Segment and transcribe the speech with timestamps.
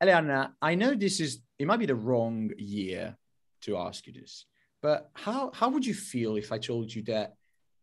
[0.00, 3.16] Eleanna, I know this is it might be the wrong year
[3.62, 4.46] to ask you this,
[4.82, 7.34] but how how would you feel if I told you that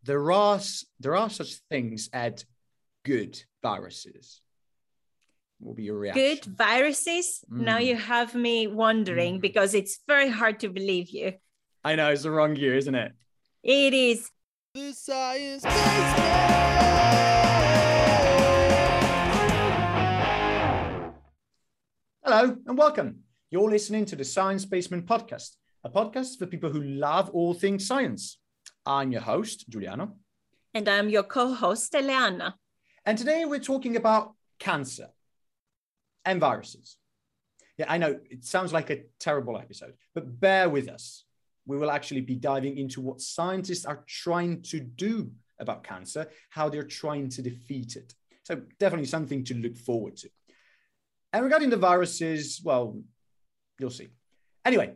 [0.03, 0.59] there are
[0.99, 2.45] there are such things as
[3.05, 4.41] good viruses?
[5.59, 6.23] What will be your reaction?
[6.23, 7.43] Good viruses.
[7.51, 7.61] Mm.
[7.61, 9.41] Now you have me wondering mm.
[9.41, 11.33] because it's very hard to believe you.
[11.83, 13.13] I know it's the wrong year, isn't it?
[13.63, 14.29] It is.
[14.73, 15.63] The science
[22.29, 23.19] Hello and welcome.
[23.51, 27.87] You're listening to the Science Basement podcast, a podcast for people who love all things
[27.87, 28.37] science.
[28.85, 30.11] I'm your host, Giuliano.
[30.73, 32.55] And I'm your co host, Eleanna.
[33.05, 35.07] And today we're talking about cancer
[36.25, 36.97] and viruses.
[37.77, 41.23] Yeah, I know it sounds like a terrible episode, but bear with us.
[41.65, 46.67] We will actually be diving into what scientists are trying to do about cancer, how
[46.67, 48.13] they're trying to defeat it.
[48.43, 50.29] So, definitely something to look forward to.
[51.37, 52.99] And regarding the viruses, well,
[53.77, 54.07] you'll see.
[54.65, 54.93] Anyway,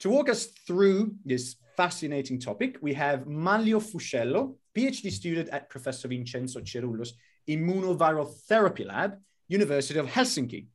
[0.00, 6.08] to walk us through this fascinating topic, we have Manlio Fusciello, PhD student at Professor
[6.08, 7.12] Vincenzo Cerullo's
[7.48, 10.66] Immunoviral Therapy Lab, University of Helsinki.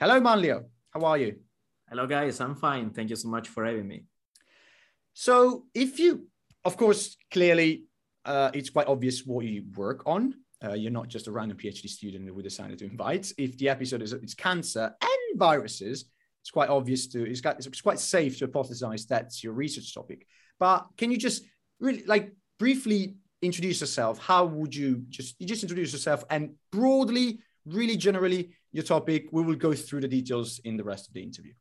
[0.00, 0.64] Hello, Manlio.
[0.90, 1.36] How are you?
[1.88, 2.40] Hello, guys.
[2.40, 2.90] I'm fine.
[2.90, 4.06] Thank you so much for having me.
[5.12, 6.26] So, if you,
[6.64, 7.84] of course, clearly,
[8.24, 10.34] uh, it's quite obvious what you work on.
[10.64, 13.32] Uh, you're not just a random PhD student who we decided to invite.
[13.38, 16.06] If the episode is it's cancer and viruses,
[16.42, 20.26] it's quite obvious to it's, got, it's quite safe to hypothesize that's your research topic.
[20.58, 21.44] But can you just
[21.78, 24.18] really like briefly introduce yourself?
[24.18, 29.28] How would you just you just introduce yourself and broadly, really generally, your topic?
[29.30, 31.52] We will go through the details in the rest of the interview.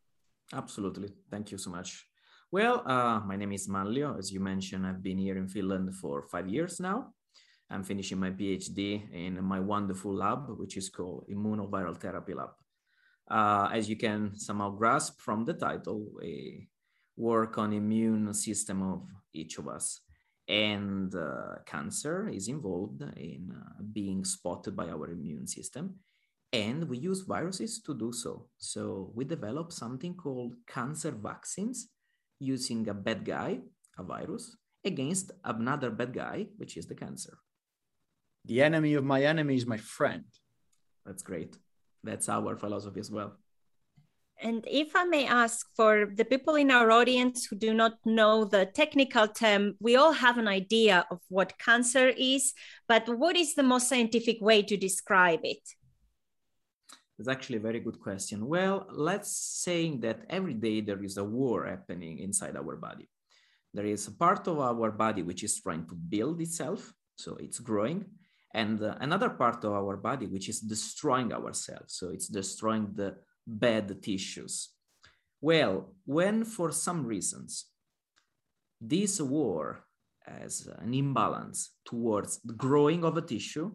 [0.54, 1.10] Absolutely.
[1.30, 2.06] Thank you so much.
[2.50, 4.18] Well, uh, my name is Manlio.
[4.18, 7.14] As you mentioned, I've been here in Finland for five years now.
[7.70, 12.52] I'm finishing my PhD in my wonderful lab, which is called ImmunoViroTherapy Lab.
[13.30, 16.70] Uh, as you can somehow grasp from the title, we
[17.18, 19.02] work on immune system of
[19.34, 20.00] each of us.
[20.48, 25.96] And uh, cancer is involved in uh, being spotted by our immune system.
[26.54, 28.48] And we use viruses to do so.
[28.58, 31.90] So we develop something called cancer vaccines
[32.40, 33.60] using a bad guy,
[33.98, 37.38] a virus, against another bad guy, which is the cancer.
[38.48, 40.24] The enemy of my enemy is my friend.
[41.06, 41.58] That's great.
[42.04, 43.34] That's our philosophy as well.
[44.40, 48.46] And if I may ask for the people in our audience who do not know
[48.46, 52.54] the technical term, we all have an idea of what cancer is,
[52.88, 55.64] but what is the most scientific way to describe it?
[57.20, 58.48] It's actually a very good question.
[58.48, 59.32] Well, let's
[59.66, 63.10] say that every day there is a war happening inside our body.
[63.74, 67.60] There is a part of our body which is trying to build itself, so it's
[67.60, 68.06] growing,
[68.54, 71.94] and uh, another part of our body which is destroying ourselves.
[71.94, 73.16] So it's destroying the
[73.46, 74.70] bad tissues.
[75.42, 77.66] Well when for some reasons
[78.80, 79.84] this war
[80.26, 83.72] has an imbalance towards the growing of a tissue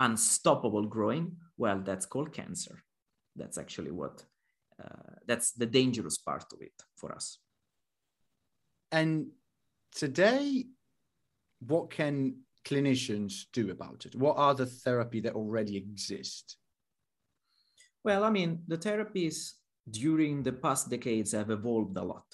[0.00, 2.82] unstoppable growing well that's called cancer.
[3.36, 4.24] That's actually what
[4.82, 7.38] uh, that's the dangerous part of it for us.
[8.92, 9.28] And
[9.94, 10.66] today
[11.60, 14.14] what can clinicians do about it?
[14.14, 16.56] What are the therapy that already exist?
[18.04, 19.52] Well, I mean, the therapies
[19.90, 22.26] during the past decades have evolved a lot.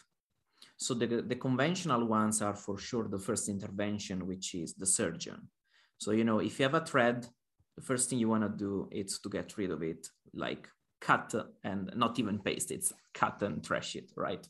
[0.77, 5.49] So the, the conventional ones are for sure the first intervention, which is the surgeon.
[5.99, 7.27] So, you know, if you have a thread,
[7.77, 10.69] the first thing you want to do is to get rid of it, like
[11.00, 14.47] cut and not even paste, it's cut and trash it, right?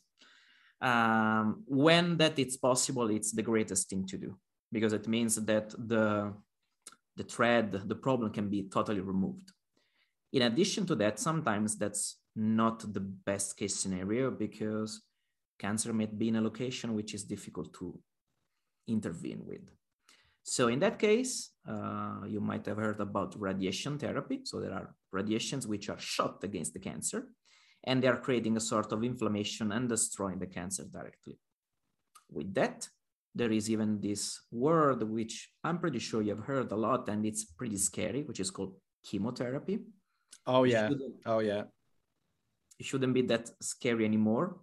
[0.81, 4.37] Um, when that it's possible, it's the greatest thing to do
[4.71, 6.33] because it means that the,
[7.15, 9.51] the thread, the problem can be totally removed.
[10.33, 15.01] In addition to that, sometimes that's not the best case scenario because
[15.57, 17.97] cancer may be in a location which is difficult to
[18.87, 19.71] intervene with.
[20.43, 24.41] So in that case, uh, you might have heard about radiation therapy.
[24.43, 27.29] So there are radiations which are shot against the cancer,
[27.83, 31.39] and they are creating a sort of inflammation and destroying the cancer directly.
[32.29, 32.87] With that,
[33.35, 37.43] there is even this word which I'm pretty sure you've heard a lot and it's
[37.43, 39.79] pretty scary, which is called chemotherapy.
[40.47, 40.89] Oh yeah.
[41.25, 41.63] Oh yeah.
[42.79, 44.57] It shouldn't be that scary anymore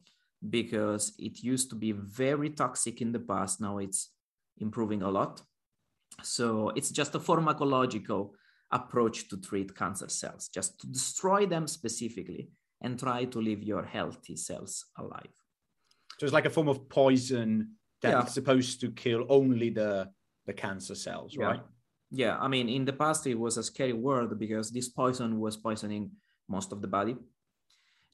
[0.48, 3.60] because it used to be very toxic in the past.
[3.60, 4.10] Now it's
[4.58, 5.42] improving a lot.
[6.22, 8.30] So it's just a pharmacological
[8.70, 12.48] approach to treat cancer cells, just to destroy them specifically
[12.80, 15.32] and try to leave your healthy cells alive.
[16.18, 18.22] So it's like a form of poison that yeah.
[18.22, 20.10] it's supposed to kill only the
[20.46, 21.46] the cancer cells, yeah.
[21.46, 21.62] right?
[22.10, 25.56] Yeah, I mean, in the past it was a scary word because this poison was
[25.56, 26.10] poisoning
[26.48, 27.16] most of the body.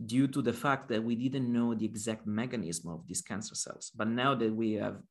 [0.05, 3.91] due to the fact that we didn't know the exact mechanism of these cancer cells.
[3.95, 5.03] But now that we have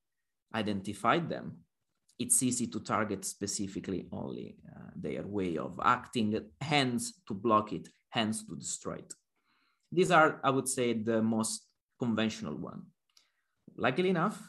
[0.54, 1.58] identified them,
[2.18, 7.90] it's easy to target specifically only uh, their way of acting, hence to block it,
[8.10, 9.14] hence to destroy it.
[9.92, 11.68] These are, I would say, the most
[12.00, 12.84] conventional one.
[13.76, 14.42] Luckily enough,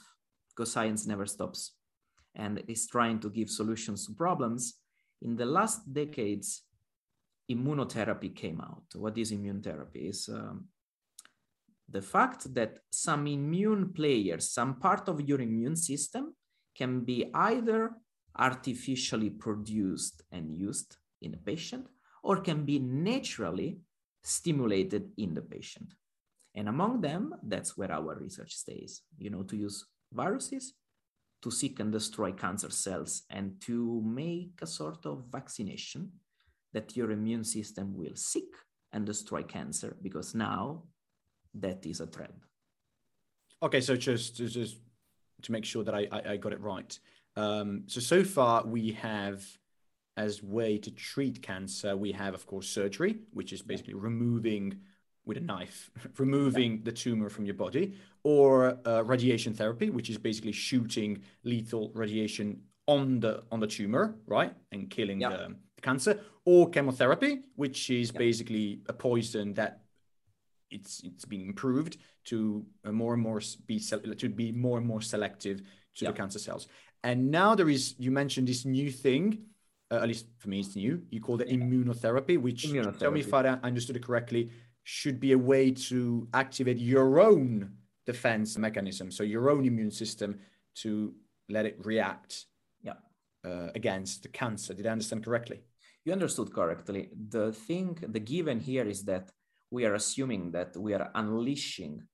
[0.58, 1.74] because science never stops
[2.34, 4.74] and is trying to give solutions to problems,
[5.22, 6.62] in the last decades,
[7.48, 8.82] immunotherapy came out.
[8.94, 10.08] What is immune therapy?
[10.08, 10.66] Is um,
[11.88, 16.34] the fact that some immune players, some part of your immune system
[16.76, 17.92] can be either
[18.36, 21.86] artificially produced and used in a patient
[22.24, 23.78] or can be naturally
[24.24, 25.94] stimulated in the patient.
[26.54, 30.74] And among them, that's where our research stays, you know, to use viruses
[31.42, 36.10] to seek and destroy cancer cells and to make a sort of vaccination
[36.72, 38.52] that your immune system will seek
[38.92, 40.82] and destroy cancer because now
[41.54, 42.32] that is a trend.
[43.62, 44.78] Okay, so just just
[45.42, 46.98] to make sure that I, I, I got it right.
[47.36, 49.44] Um, so so far we have
[50.16, 54.78] as way to treat cancer we have of course surgery, which is basically removing
[55.28, 56.78] with a knife, removing yeah.
[56.84, 57.94] the tumor from your body,
[58.24, 64.16] or uh, radiation therapy, which is basically shooting lethal radiation on the on the tumor,
[64.26, 65.28] right, and killing yeah.
[65.28, 65.36] the,
[65.76, 68.18] the, cancer, or chemotherapy, which is yeah.
[68.18, 69.82] basically a poison that
[70.70, 75.62] it's it's being improved to more and more be to be more and more selective
[75.94, 76.66] to the cancer cells.
[77.04, 79.44] And now there is you mentioned this new thing.
[79.90, 81.02] Uh, at least for me, it's new.
[81.08, 82.98] You call it immunotherapy, which immunotherapy.
[82.98, 84.50] tell me if I understood it correctly
[84.90, 87.70] should be a way to activate your own
[88.06, 90.38] defense mechanism, so your own immune system
[90.74, 91.12] to
[91.50, 92.46] let it react
[92.82, 92.94] yeah.
[93.44, 94.72] uh, against the cancer.
[94.72, 95.60] Did I understand correctly?
[96.06, 97.10] You understood correctly.
[97.28, 99.30] The thing, the given here is that
[99.70, 102.04] we are assuming that we are unleashing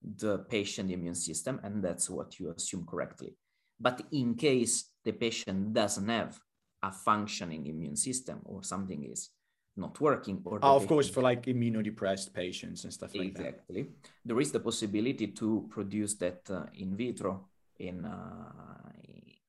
[0.00, 3.34] the patient immune system, and that's what you assume correctly.
[3.80, 6.38] But in case the patient doesn't have
[6.80, 9.30] a functioning immune system or something is
[9.76, 13.44] not working or oh, of course for like immunodepressed patients and stuff like exactly.
[13.44, 13.80] that.
[13.80, 13.86] Exactly.
[14.24, 18.90] There is the possibility to produce that uh, in vitro in uh,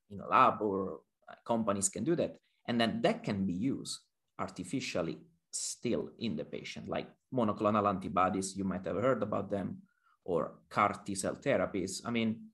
[0.09, 2.37] in a lab or uh, companies can do that.
[2.67, 3.99] And then that can be used
[4.39, 5.17] artificially
[5.51, 9.77] still in the patient like monoclonal antibodies you might have heard about them
[10.23, 12.01] or CAR T cell therapies.
[12.05, 12.51] I mean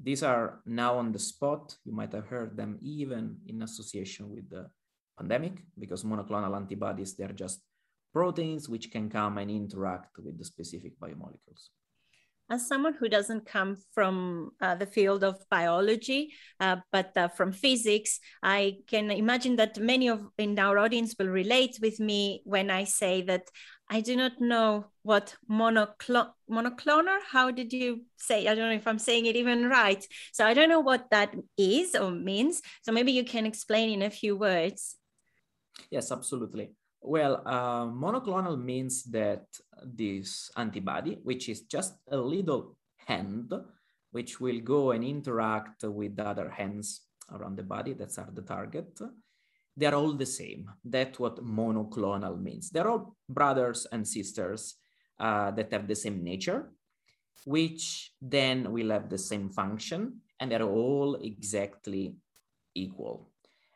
[0.00, 1.76] these are now on the spot.
[1.84, 4.70] You might have heard them even in association with the
[5.18, 7.60] pandemic because monoclonal antibodies, they're just
[8.12, 11.70] proteins which can come and interact with the specific biomolecules.
[12.50, 17.52] As someone who doesn't come from uh, the field of biology, uh, but uh, from
[17.52, 22.70] physics, I can imagine that many of in our audience will relate with me when
[22.70, 23.50] I say that
[23.90, 27.18] I do not know what monoclon monoclonal.
[27.30, 28.46] How did you say?
[28.46, 30.06] I don't know if I'm saying it even right.
[30.32, 32.62] So I don't know what that is or means.
[32.82, 34.97] So maybe you can explain in a few words.
[35.90, 36.70] Yes, absolutely.
[37.00, 39.46] Well, uh, monoclonal means that
[39.84, 42.76] this antibody, which is just a little
[43.06, 43.52] hand,
[44.10, 48.42] which will go and interact with the other hands around the body, that's are the
[48.42, 48.98] target,
[49.76, 50.70] they're all the same.
[50.84, 52.70] That's what monoclonal means.
[52.70, 54.74] They're all brothers and sisters
[55.20, 56.72] uh, that have the same nature,
[57.44, 62.16] which then will have the same function, and they're all exactly
[62.74, 63.30] equal.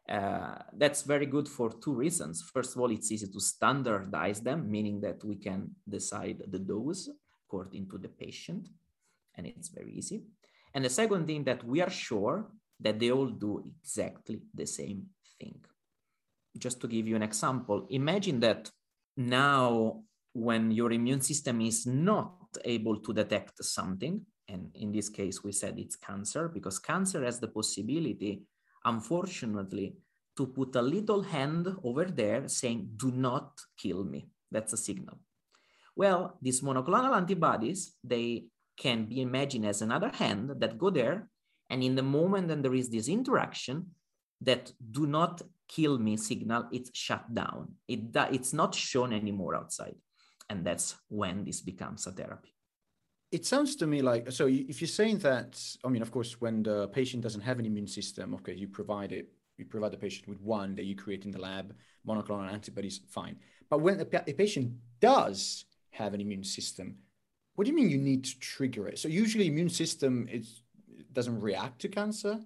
[0.09, 2.42] Uh, that's very good for two reasons.
[2.52, 7.09] First of all, it's easy to standardize them, meaning that we can decide the dose
[7.47, 8.68] according to the patient,
[9.37, 10.25] and it's very easy.
[10.75, 15.06] And the second thing that we are sure that they all do exactly the same
[15.38, 15.54] thing.
[16.59, 18.71] Just to give you an example, imagine that
[19.16, 25.44] now when your immune system is not able to detect something, and in this case
[25.44, 28.42] we said it's cancer because cancer has the possibility
[28.85, 29.97] unfortunately,
[30.37, 34.29] to put a little hand over there saying, do not kill me.
[34.51, 35.19] That's a signal.
[35.95, 38.47] Well, these monoclonal antibodies, they
[38.79, 41.29] can be imagined as another hand that go there.
[41.69, 43.91] And in the moment that there is this interaction,
[44.41, 47.75] that do not kill me signal, it's shut down.
[47.87, 48.01] It,
[48.33, 49.95] it's not shown anymore outside.
[50.51, 52.53] And that's when this becomes a therapy
[53.33, 56.62] it sounds to me like so if you're saying that i mean of course when
[56.62, 60.29] the patient doesn't have an immune system okay you provide it you provide the patient
[60.29, 61.75] with one that you create in the lab
[62.07, 63.37] monoclonal antibodies fine.
[63.71, 66.97] But when a, a patient does have an immune system
[67.55, 68.99] what do you mean you need to trigger it?
[68.99, 70.62] So usually immune system is
[71.12, 72.41] doesn't react to cancer?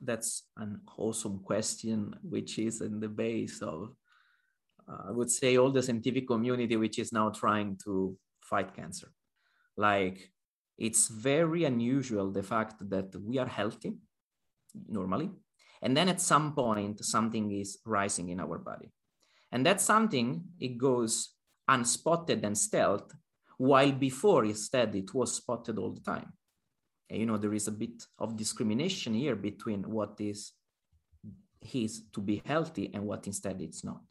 [0.00, 3.96] That's an awesome question which is in the base of
[4.86, 9.08] uh, I would say, all the scientific community which is now trying to fight cancer.
[9.76, 10.30] Like
[10.78, 13.94] it's very unusual the fact that we are healthy
[14.88, 15.30] normally,
[15.82, 18.90] and then at some point something is rising in our body,
[19.52, 21.34] and that something it goes
[21.68, 23.14] unspotted and stealth,
[23.58, 26.32] while before instead it was spotted all the time.
[27.08, 30.52] And, you know there is a bit of discrimination here between what is
[31.60, 34.02] his to be healthy and what instead it's not.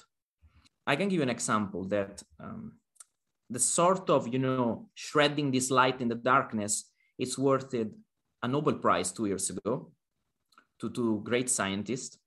[0.86, 2.74] I can give you an example that um,
[3.53, 7.89] the sort of you know shredding this light in the darkness is worth it
[8.41, 9.91] a Nobel Prize two years ago
[10.79, 12.17] to two great scientists,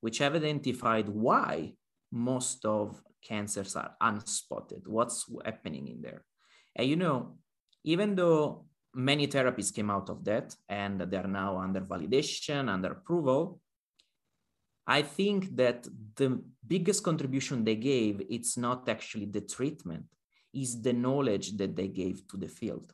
[0.00, 1.72] which have identified why
[2.12, 4.86] most of cancers are unspotted.
[4.86, 6.24] What's happening in there?
[6.76, 7.38] And you know,
[7.82, 12.92] even though many therapies came out of that and they are now under validation, under
[12.92, 13.60] approval,
[14.86, 20.04] I think that the biggest contribution they gave, it's not actually the treatment,
[20.54, 22.92] is the knowledge that they gave to the field.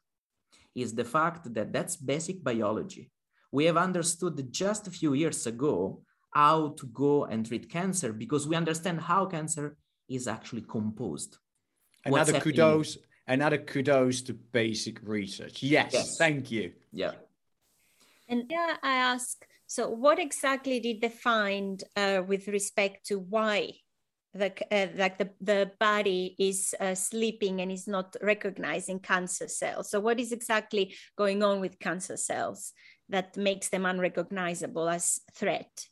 [0.75, 3.11] Is the fact that that's basic biology.
[3.53, 6.03] We have understood just a few years ago
[6.33, 9.77] how to go and treat cancer because we understand how cancer
[10.09, 11.39] is actually composed.
[12.05, 15.63] Another kudos, another kudos to basic research.
[15.63, 16.17] Yes, yes.
[16.17, 16.73] thank you.
[16.93, 17.13] Yeah.
[18.29, 23.75] And yeah, I ask so, what exactly did they find uh, with respect to why
[24.35, 29.91] the, uh, like the, the body is uh, sleeping and is not recognizing cancer cells?
[29.91, 32.73] So, what is exactly going on with cancer cells
[33.09, 35.87] that makes them unrecognizable as threat?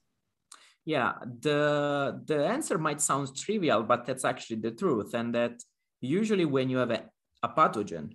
[0.85, 5.63] Yeah, the the answer might sound trivial, but that's actually the truth, and that
[6.01, 7.05] usually when you have a,
[7.43, 8.13] a pathogen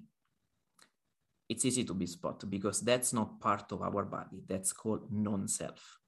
[1.50, 4.42] it's easy to be spotted because that's not part of our body.
[4.48, 6.00] That's called non-self.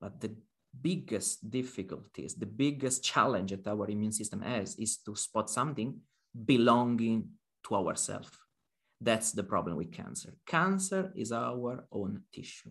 [0.00, 0.34] But the
[0.78, 5.98] biggest difficulties, the biggest challenge that our immune system has is to spot something
[6.44, 7.28] belonging
[7.66, 8.30] to ourselves.
[9.00, 10.34] That's the problem with cancer.
[10.46, 12.70] Cancer is our own tissue.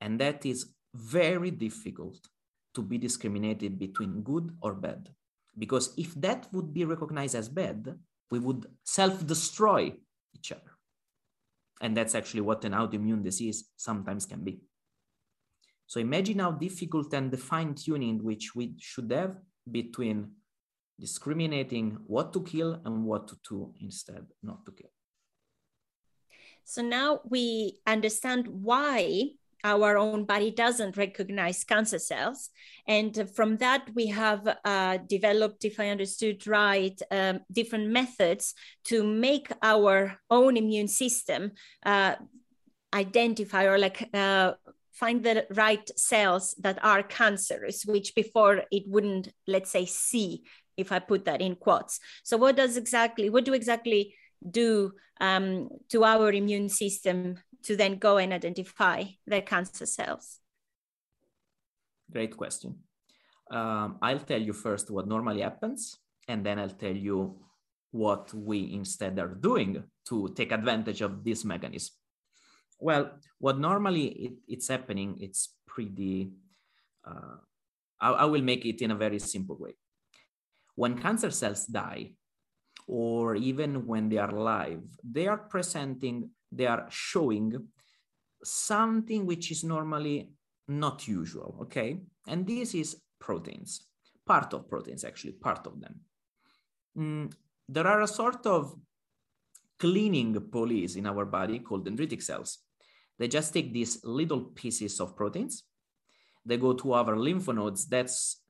[0.00, 2.18] And that is very difficult
[2.74, 5.08] to be discriminated between good or bad.
[5.56, 7.98] Because if that would be recognized as bad,
[8.30, 9.92] we would self destroy
[10.34, 10.78] each other.
[11.80, 14.60] And that's actually what an autoimmune disease sometimes can be.
[15.88, 19.38] So imagine how difficult and the fine tuning which we should have
[19.70, 20.32] between
[21.00, 24.90] discriminating what to kill and what to do instead not to kill.
[26.64, 29.30] So now we understand why
[29.64, 32.50] our own body doesn't recognize cancer cells.
[32.86, 38.54] And from that, we have uh, developed, if I understood right, um, different methods
[38.84, 41.52] to make our own immune system
[41.84, 42.16] uh,
[42.94, 44.52] identify or like uh,
[44.92, 50.44] find the right cells that are cancerous, which before it wouldn't, let's say, see,
[50.76, 52.00] if I put that in quotes.
[52.22, 54.14] So, what does exactly, what do exactly
[54.48, 60.38] do um, to our immune system to then go and identify the cancer cells?
[62.10, 62.76] Great question.
[63.50, 67.40] Um, I'll tell you first what normally happens, and then I'll tell you
[67.90, 71.94] what we instead are doing to take advantage of this mechanism.
[72.78, 76.30] Well, what normally it, it's happening, it's pretty,
[77.04, 77.38] uh,
[78.00, 79.74] I, I will make it in a very simple way.
[80.74, 82.12] When cancer cells die,
[82.86, 87.68] or even when they are alive, they are presenting they are showing
[88.42, 90.30] something which is normally
[90.68, 92.00] not usual, okay?
[92.26, 93.84] And this is proteins,
[94.26, 96.00] part of proteins, actually, part of them.
[96.96, 97.32] Mm,
[97.68, 98.74] there are a sort of
[99.78, 102.58] cleaning police in our body called dendritic cells.
[103.18, 105.64] They just take these little pieces of proteins,
[106.44, 107.86] they go to our lymph nodes.
[107.86, 108.42] That's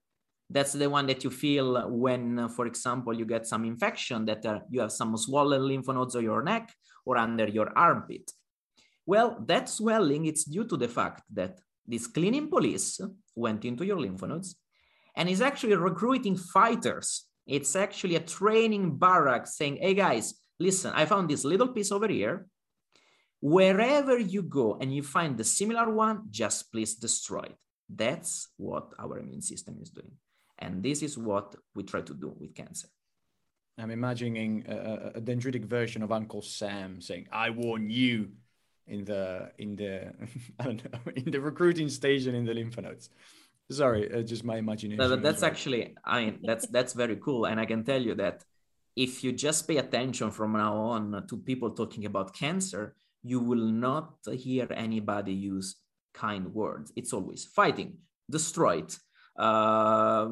[0.51, 4.61] that's the one that you feel when, for example, you get some infection that uh,
[4.71, 6.73] you have some swollen lymph nodes on your neck
[7.05, 8.31] or under your armpit?
[9.05, 13.01] Well, that swelling it's due to the fact that this cleaning police
[13.35, 14.57] went into your lymph nodes
[15.17, 17.25] and is actually recruiting fighters.
[17.47, 22.09] It's actually a training barrack saying, hey guys, listen, I found this little piece over
[22.09, 22.47] here.
[23.41, 27.57] Wherever you go and you find the similar one, just please destroy it.
[27.89, 30.13] That's what our immune system is doing.
[30.59, 32.89] And this is what we try to do with cancer.
[33.79, 38.31] I'm imagining a, a, dendritic version of Uncle Sam saying, "I warn you,"
[38.89, 40.13] in the in the
[40.59, 43.11] I don't know in the recruiting station in the lymph nodes.
[43.71, 44.99] Sorry, uh, just my imagination.
[44.99, 45.51] No, that's well.
[45.51, 48.43] actually, I mean, that's that's very cool, and I can tell you that
[48.97, 53.67] if you just pay attention from now on to people talking about cancer, you will
[53.67, 55.77] not hear anybody use
[56.15, 56.93] kind words.
[56.97, 57.99] It's always fighting,
[58.31, 58.99] destroy it,
[59.39, 60.29] uh,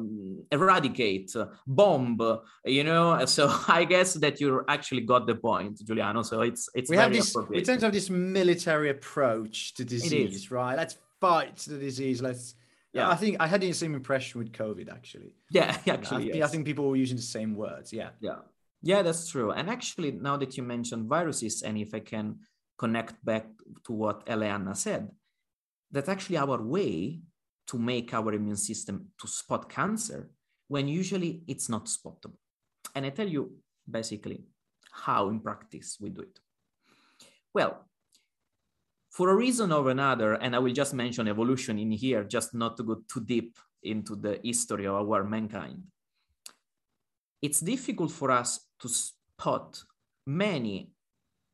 [0.51, 1.33] eradicate,
[1.65, 2.19] bomb,
[2.65, 3.25] you know.
[3.25, 6.23] So I guess that you actually got the point, Giuliano.
[6.23, 10.51] So it's it's we have this we tend to have this military approach to disease,
[10.51, 10.75] right?
[10.75, 12.21] Let's fight the disease.
[12.21, 12.55] Let's
[12.93, 13.09] yeah.
[13.09, 15.33] I think I had the same impression with COVID actually.
[15.51, 16.33] Yeah, actually.
[16.33, 16.49] I, yes.
[16.49, 17.93] I think people were using the same words.
[17.93, 18.09] Yeah.
[18.19, 18.39] Yeah.
[18.83, 19.51] Yeah, that's true.
[19.51, 22.39] And actually, now that you mentioned viruses, and if I can
[22.77, 23.45] connect back
[23.85, 25.09] to what Eleanna said,
[25.91, 27.19] that's actually our way
[27.67, 30.29] to make our immune system to spot cancer
[30.67, 32.37] when usually it's not spottable.
[32.95, 33.51] And I tell you
[33.89, 34.43] basically
[34.91, 36.39] how in practice we do it.
[37.53, 37.85] Well,
[39.11, 42.77] for a reason or another, and I will just mention evolution in here, just not
[42.77, 45.83] to go too deep into the history of our mankind.
[47.41, 49.83] It's difficult for us to spot
[50.25, 50.91] many,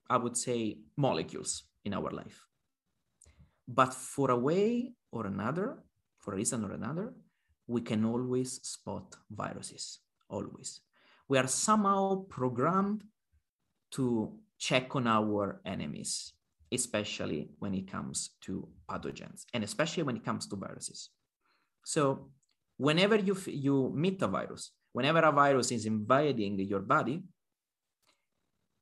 [0.10, 2.46] I would say, molecules in our life.
[3.68, 5.84] But for a way or another,
[6.20, 7.14] for a reason or another,
[7.68, 10.82] we can always spot viruses, always.
[11.28, 13.04] We are somehow programmed
[13.92, 16.34] to check on our enemies,
[16.72, 21.10] especially when it comes to pathogens and especially when it comes to viruses.
[21.86, 22.30] So
[22.78, 27.24] whenever you, you meet a virus, whenever a virus is invading your body,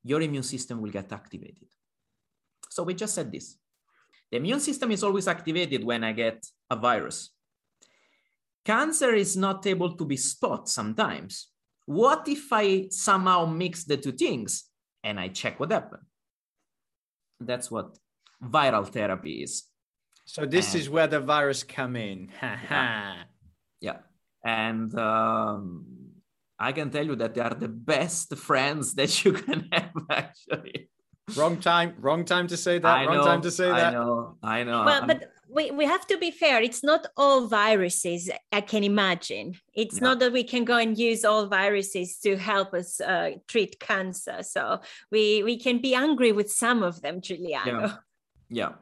[0.04, 1.68] your immune system will get activated.
[2.70, 3.56] So we just said this.
[4.30, 7.30] The immune system is always activated when I get a virus.
[8.64, 11.48] Cancer is not able to be spot sometimes.
[11.84, 14.64] What if I somehow mix the two things
[15.02, 16.04] and I check what happened?
[17.40, 17.98] That's what
[18.42, 19.64] viral therapy is.
[20.24, 22.30] So this and, is where the virus come in.
[22.42, 23.24] yeah.
[23.80, 23.98] yeah.
[24.44, 25.91] And um,
[26.62, 30.88] I can tell you that they are the best friends that you can have actually.
[31.36, 33.86] Wrong time wrong time to say that I wrong know, time to say that.
[33.86, 34.84] i know i know.
[34.84, 36.62] Well but we, we have to be fair.
[36.62, 39.54] It's not all viruses i can imagine.
[39.74, 40.06] It's yeah.
[40.06, 44.38] not that we can go and use all viruses to help us uh, treat cancer.
[44.42, 47.78] So we we can be angry with some of them giuliano.
[47.80, 47.96] Yeah,
[48.60, 48.72] yeah.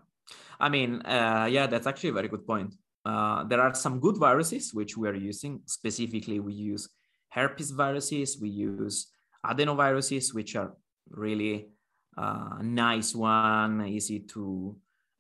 [0.66, 2.74] i mean uh, yeah that's actually a very good point.
[3.11, 5.52] Uh, there are some good viruses which we are using.
[5.66, 6.88] Specifically we use
[7.30, 9.08] herpes viruses we use
[9.46, 10.74] adenoviruses which are
[11.10, 11.70] really
[12.16, 14.76] uh, nice one, easy to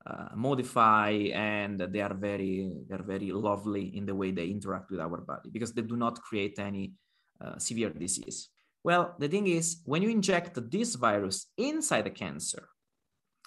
[0.06, 5.00] uh, modify, and they are very they're very lovely in the way they interact with
[5.00, 6.92] our body because they do not create any
[7.40, 8.48] uh, severe disease.
[8.82, 12.68] Well, the thing is, when you inject this virus inside the cancer,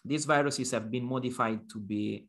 [0.05, 2.27] these viruses have been modified to be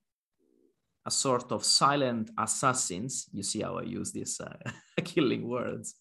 [1.06, 3.26] a sort of silent assassins.
[3.30, 4.56] You see how I use these uh,
[5.04, 5.96] killing words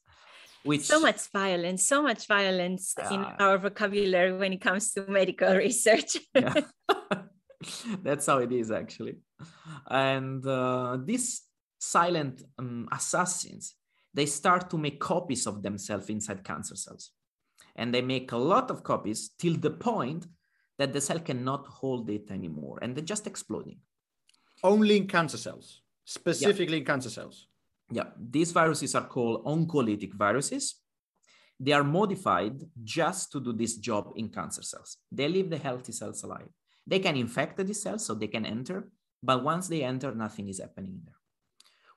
[0.64, 5.06] which so much violence so much violence uh, in our vocabulary when it comes to
[5.08, 6.18] medical research.
[6.34, 6.62] Yeah.
[8.04, 9.18] that's how it is actually.
[9.90, 11.44] And uh, these
[11.80, 13.76] silent um, assassins
[14.14, 17.12] they start to make copies of themselves inside cancer cells.
[17.76, 20.28] And they make a lot of copies till the point
[20.78, 23.80] that the cell cannot hold it anymore and they're just exploding.
[24.64, 25.82] Only in cancer cells.
[26.06, 26.82] Specifically yeah.
[26.82, 27.48] in cancer cells
[27.92, 30.76] yeah, these viruses are called oncolytic viruses.
[31.60, 34.98] They are modified just to do this job in cancer cells.
[35.12, 36.50] They leave the healthy cells alive.
[36.86, 38.90] They can infect the cells so they can enter,
[39.22, 41.16] but once they enter, nothing is happening there.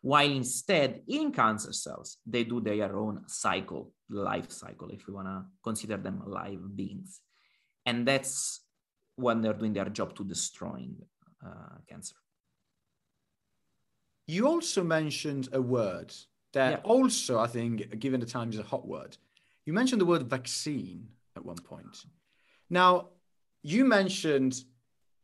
[0.03, 5.27] While instead, in cancer cells, they do their own cycle, life cycle, if we want
[5.27, 7.20] to consider them live beings.
[7.85, 8.61] And that's
[9.16, 10.96] when they're doing their job to destroying
[11.44, 12.14] uh, cancer.
[14.27, 16.12] You also mentioned a word
[16.53, 16.79] that yeah.
[16.85, 19.17] also, I think, given the time, is a hot word.
[19.65, 22.05] You mentioned the word vaccine at one point.
[22.71, 23.09] Now,
[23.62, 24.65] you mentioned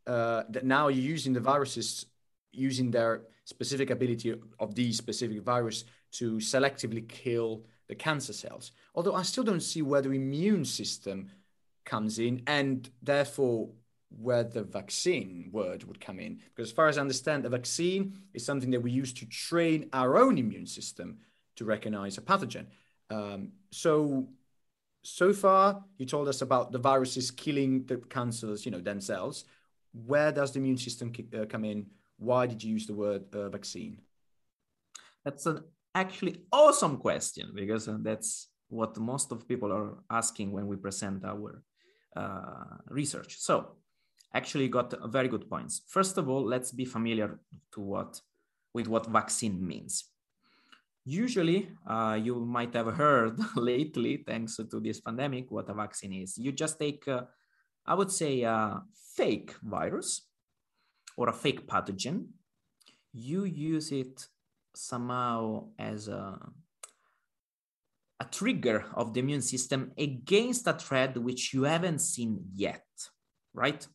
[0.06, 2.06] uh, that now you're using the viruses,
[2.52, 8.72] using their specific ability of these specific virus to selectively kill the cancer cells.
[8.94, 11.30] Although I still don't see where the immune system
[11.84, 13.70] comes in, and therefore
[14.18, 16.40] where the vaccine word would come in.
[16.54, 19.88] Because as far as I understand, the vaccine is something that we use to train
[19.92, 21.18] our own immune system
[21.56, 22.66] to recognize a pathogen.
[23.10, 24.28] Um, so,
[25.02, 29.44] so far, you told us about the viruses killing the cancers, you know, themselves.
[29.92, 31.86] Where does the immune system uh, come in?
[32.18, 33.98] Why did you use the word uh, vaccine?
[35.24, 40.66] That's an actually awesome question because uh, that's what most of people are asking when
[40.66, 41.62] we present our
[42.16, 43.36] uh, research.
[43.38, 43.72] So
[44.34, 45.82] actually got very good points.
[45.86, 47.38] First of all, let's be familiar
[47.72, 48.20] to what
[48.74, 50.04] with what vaccine means.
[51.04, 56.38] Usually, uh, you might have heard lately, thanks to this pandemic, what a vaccine is.
[56.38, 57.22] You just take, uh,
[57.84, 58.82] I would say, a
[59.16, 60.22] fake virus
[61.16, 62.26] or a fake pathogen.
[63.12, 64.26] You use it
[64.74, 66.38] somehow as a,
[68.20, 72.86] a trigger of the immune system against a threat which you haven't seen yet,
[73.52, 73.86] right?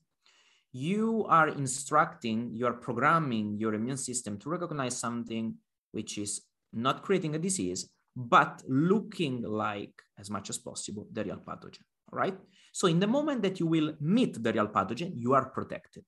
[0.78, 5.56] You are instructing, you are programming your immune system to recognize something
[5.92, 11.38] which is not creating a disease, but looking like, as much as possible, the real
[11.38, 12.38] pathogen, right?
[12.74, 16.06] So in the moment that you will meet the real pathogen, you are protected.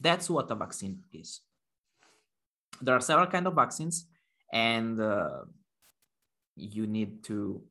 [0.00, 1.42] That's what a vaccine is.
[2.80, 4.06] There are several kind of vaccines,
[4.50, 5.44] and uh,
[6.56, 7.62] you need to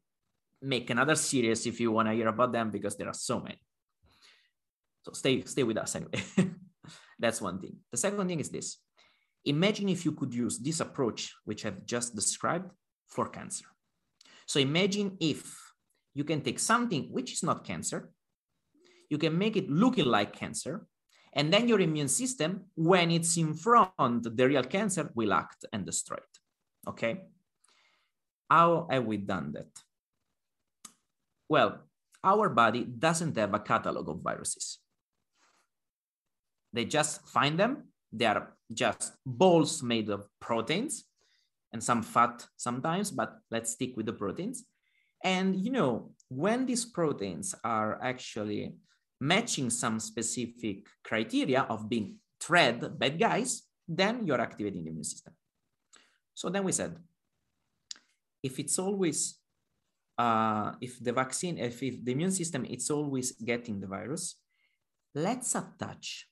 [0.62, 3.60] make another series if you want to hear about them because there are so many.
[5.08, 6.22] So stay stay with us anyway.
[7.20, 7.78] That's one thing.
[7.92, 8.78] The second thing is this.
[9.46, 12.70] Imagine if you could use this approach, which I've just described,
[13.08, 13.66] for cancer.
[14.46, 15.56] So imagine if
[16.14, 18.12] you can take something which is not cancer,
[19.10, 20.86] you can make it looking like cancer,
[21.32, 25.86] and then your immune system, when it's in front, the real cancer will act and
[25.86, 26.90] destroy it.
[26.90, 27.22] Okay.
[28.50, 29.72] How have we done that?
[31.48, 31.88] Well,
[32.24, 34.80] our body doesn't have a catalog of viruses.
[36.74, 37.84] They just find them.
[38.12, 41.06] They are just balls made of proteins
[41.74, 44.64] and some fat sometimes, but let's stick with the proteins.
[45.24, 48.76] And you know, when these proteins are actually
[49.20, 55.34] matching some specific criteria of being threat, bad guys, then you're activating the immune system.
[56.34, 56.98] So then we said,
[58.44, 59.40] if it's always,
[60.18, 64.36] uh, if the vaccine, if, if the immune system, it's always getting the virus,
[65.16, 66.28] let's attach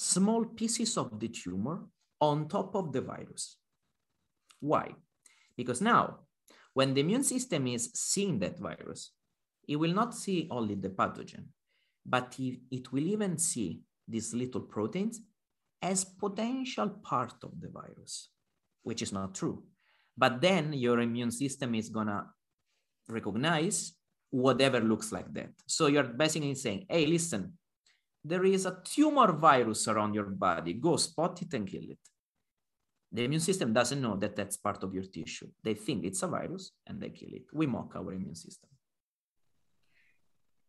[0.00, 1.84] small pieces of the tumor
[2.20, 3.58] on top of the virus.
[4.60, 4.94] Why?
[5.56, 6.20] Because now,
[6.72, 9.12] when the immune system is seeing that virus,
[9.68, 11.44] it will not see only the pathogen,
[12.06, 15.20] but it will even see these little proteins
[15.82, 18.30] as potential part of the virus,
[18.82, 19.62] which is not true.
[20.16, 22.26] But then your immune system is gonna
[23.08, 23.92] recognize
[24.30, 25.50] whatever looks like that.
[25.66, 27.52] So you're basically saying, hey, listen,
[28.24, 30.74] there is a tumor virus around your body.
[30.74, 31.98] Go spot it and kill it.
[33.12, 35.48] The immune system doesn't know that that's part of your tissue.
[35.64, 37.42] They think it's a virus and they kill it.
[37.52, 38.70] We mock our immune system.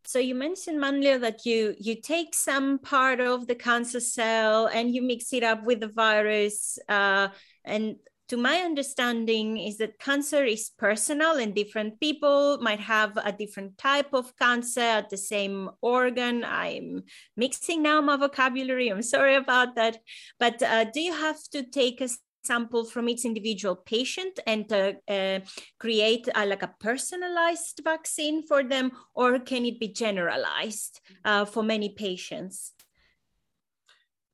[0.04, 4.96] So you mentioned Manlio that you you take some part of the cancer cell and
[4.96, 6.80] you mix it up with the virus.
[6.90, 7.28] Uh,
[7.64, 7.98] and
[8.32, 13.78] to my understanding is that cancer is personal and different people might have a different
[13.78, 16.46] type of cancer at the same organ.
[16.46, 17.04] I'm
[17.36, 18.88] mixing now my vocabulary.
[18.88, 19.98] I'm sorry about that.
[20.40, 22.08] But uh, do you have to take a
[22.42, 25.42] sample from each individual patient and uh, uh,
[25.78, 31.64] create a, like a personalized vaccine for them, or can it be generalized uh, for
[31.64, 32.72] many patients?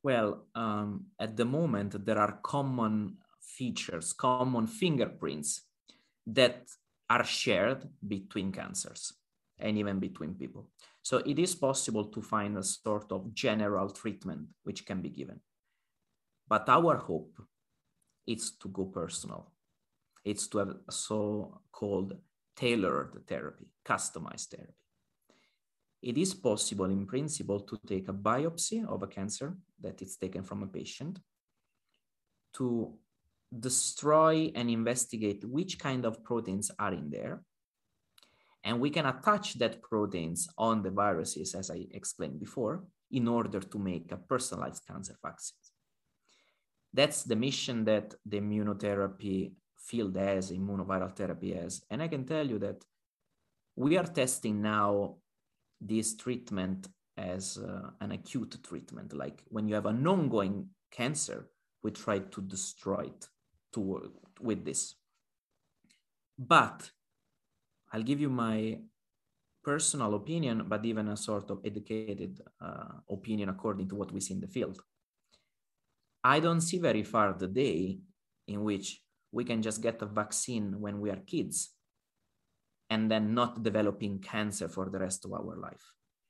[0.04, 3.18] Well, um, at the moment, there are common
[3.58, 5.62] features, common fingerprints
[6.26, 6.68] that
[7.10, 9.14] are shared between cancers
[9.60, 10.70] and even between people.
[11.02, 15.40] So it is possible to find a sort of general treatment which can be given.
[16.48, 17.42] But our hope
[18.26, 19.52] is to go personal.
[20.24, 22.18] It's to have a so-called
[22.56, 24.74] tailored therapy, customized therapy.
[26.02, 30.44] It is possible in principle to take a biopsy of a cancer that is taken
[30.44, 31.20] from a patient
[32.54, 32.94] to
[33.58, 37.42] destroy and investigate which kind of proteins are in there.
[38.64, 43.60] And we can attach that proteins on the viruses, as I explained before, in order
[43.60, 45.58] to make a personalized cancer vaccine.
[46.94, 51.82] That's the mission that the immunotherapy field has, immunoviral therapy has.
[51.90, 52.84] And I can tell you that
[53.76, 55.16] we are testing now
[55.80, 59.14] this treatment as uh, an acute treatment.
[59.14, 61.50] Like when you have an ongoing cancer,
[61.84, 63.28] we try to destroy it
[63.78, 64.12] to,
[64.42, 64.96] with this.
[66.38, 66.90] But
[67.92, 68.80] I'll give you my
[69.64, 74.34] personal opinion, but even a sort of educated uh, opinion according to what we see
[74.34, 74.80] in the field.
[76.24, 78.00] I don't see very far the day
[78.48, 81.74] in which we can just get a vaccine when we are kids
[82.90, 85.84] and then not developing cancer for the rest of our life.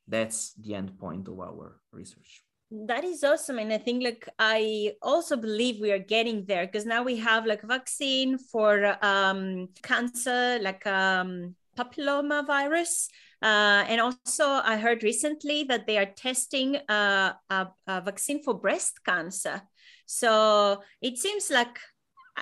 [0.08, 4.92] That's the end point of our research that is awesome and i think like i
[5.02, 9.70] also believe we are getting there because now we have like a vaccine for um
[9.84, 13.08] cancer like um papilloma virus
[13.42, 18.56] uh, and also i heard recently that they are testing uh, a, a vaccine for
[18.56, 19.62] breast cancer.
[20.08, 21.78] So it seems like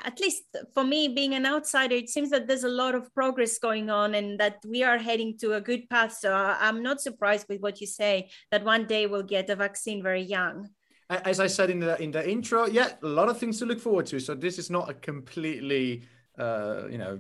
[0.04, 3.58] at least for me being an outsider it seems that there's a lot of progress
[3.58, 7.46] going on and that we are heading to a good path so i'm not surprised
[7.48, 10.68] with what you say that one day we'll get a vaccine very young
[11.10, 13.80] as I said in the in the intro, yeah, a lot of things to look
[13.80, 14.20] forward to.
[14.20, 16.04] So this is not a completely,
[16.40, 17.20] uh, you know,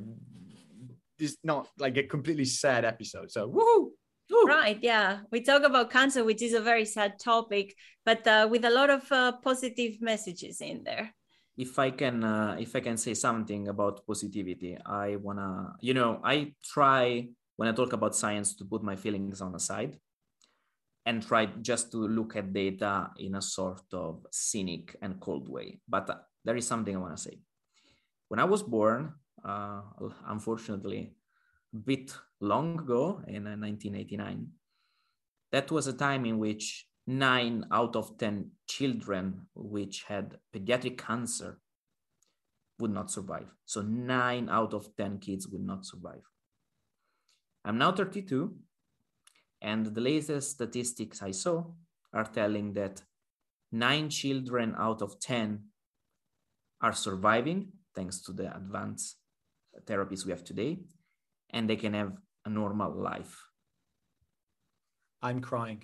[1.19, 3.31] it's not like a completely sad episode.
[3.31, 3.91] So woohoo!
[4.31, 4.45] Woo.
[4.47, 5.19] Right, yeah.
[5.31, 8.89] We talk about cancer, which is a very sad topic, but uh, with a lot
[8.89, 11.13] of uh, positive messages in there.
[11.57, 16.19] If I can, uh, if I can say something about positivity, I wanna, you know,
[16.23, 19.97] I try when I talk about science to put my feelings on the side
[21.05, 25.79] and try just to look at data in a sort of cynic and cold way.
[25.87, 27.39] But uh, there is something I want to say.
[28.27, 29.13] When I was born,
[29.43, 29.81] uh,
[30.27, 31.13] unfortunately,
[31.73, 34.45] a bit long ago in 1989, uh,
[35.51, 41.59] that was a time in which nine out of 10 children which had pediatric cancer
[42.79, 43.47] would not survive.
[43.65, 46.23] So nine out of 10 kids would not survive.
[47.63, 48.55] I'm now 32
[49.61, 51.65] and the latest statistics I saw
[52.13, 53.03] are telling that
[53.71, 55.63] nine children out of 10
[56.81, 59.17] are surviving thanks to the advanced
[59.85, 60.79] therapies we have today,
[61.51, 62.13] and they can have
[62.45, 63.43] a normal life.
[65.21, 65.83] I'm crying.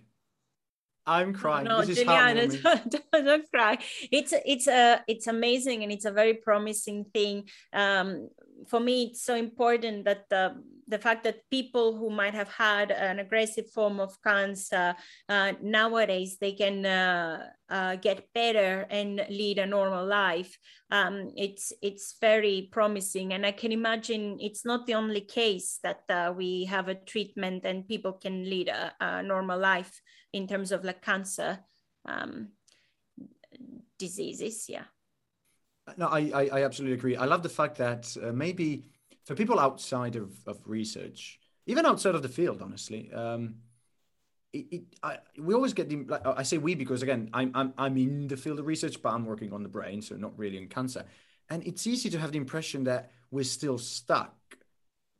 [1.05, 1.65] I'm crying.
[1.65, 3.77] No, this Giuliano, don't, don't, cry.
[4.11, 7.49] It's it's a it's amazing and it's a very promising thing.
[7.73, 8.29] Um,
[8.67, 12.91] for me, it's so important that the the fact that people who might have had
[12.91, 14.93] an aggressive form of cancer
[15.29, 20.55] uh, nowadays they can uh, uh, get better and lead a normal life.
[20.91, 26.03] Um, it's it's very promising, and I can imagine it's not the only case that
[26.09, 29.99] uh, we have a treatment and people can lead a, a normal life
[30.33, 31.59] in terms of like cancer
[32.05, 32.49] um,
[33.97, 34.65] diseases.
[34.69, 34.85] Yeah.
[35.97, 37.15] No, I, I, I absolutely agree.
[37.15, 38.85] I love the fact that uh, maybe
[39.25, 43.55] for people outside of, of research, even outside of the field, honestly, um,
[44.53, 47.73] it, it I, we always get the like I say we because again I'm, I'm
[47.77, 50.57] I'm in the field of research, but I'm working on the brain, so not really
[50.57, 51.05] in cancer,
[51.49, 54.35] and it's easy to have the impression that we're still stuck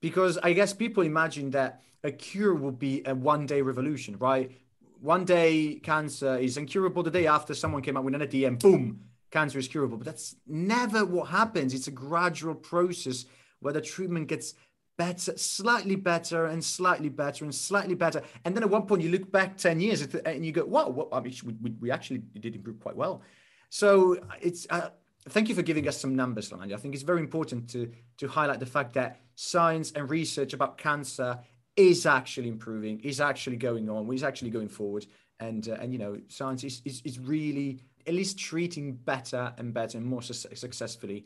[0.02, 4.52] because I guess people imagine that a cure will be a one day revolution, right?
[5.02, 7.02] One day cancer is incurable.
[7.02, 9.00] The day after, someone came out with an and boom,
[9.32, 9.98] cancer is curable.
[9.98, 11.74] But that's never what happens.
[11.74, 13.26] It's a gradual process
[13.62, 14.54] where the treatment gets
[14.98, 18.22] better, slightly better, and slightly better, and slightly better.
[18.46, 21.08] And then at one point, you look back 10 years and you go, wow, what,
[21.12, 21.34] I mean,
[21.64, 23.24] we, we actually did improve quite well.
[23.70, 24.90] So it's, uh,
[25.30, 26.76] thank you for giving us some numbers, Lamanya.
[26.76, 30.78] I think it's very important to, to highlight the fact that science and research about
[30.78, 31.40] cancer
[31.76, 35.06] is actually improving, is actually going on, is actually going forward.
[35.40, 39.74] And, uh, and you know, science is, is, is really at least treating better and
[39.74, 41.26] better and more su- successfully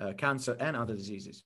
[0.00, 1.44] uh, cancer and other diseases.